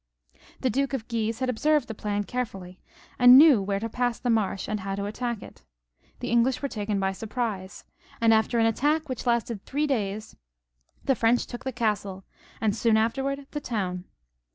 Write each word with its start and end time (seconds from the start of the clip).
The 0.61 0.71
Duke 0.71 0.93
of 0.93 1.07
Guise 1.07 1.41
had 1.41 1.47
observed 1.51 1.87
the 1.87 1.93
place 1.93 2.25
carefully, 2.25 2.79
and 3.19 3.37
knew 3.37 3.61
where 3.61 3.79
to 3.79 3.87
pass 3.87 4.17
the 4.17 4.31
marsh, 4.31 4.67
and 4.67 4.79
how 4.79 4.95
to 4.95 5.05
attack 5.05 5.43
it. 5.43 5.61
The 6.21 6.31
English 6.31 6.63
were 6.63 6.67
taken 6.67 6.99
by 6.99 7.11
surprise, 7.11 7.83
and 8.19 8.33
after 8.33 8.57
an 8.57 8.65
attack 8.65 9.07
which 9.07 9.27
lasted 9.27 9.63
three 9.63 9.85
days, 9.85 10.35
the 11.05 11.13
French 11.13 11.45
took 11.45 11.65
the 11.65 11.71
castle, 11.71 12.23
and 12.59 12.75
soon 12.75 12.97
afterwards 12.97 13.43
the 13.51 13.61
town. 13.61 14.05